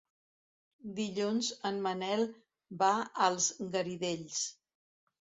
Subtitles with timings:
[0.99, 2.23] Dilluns en Manel
[2.79, 2.89] va
[3.27, 4.41] als Garidells.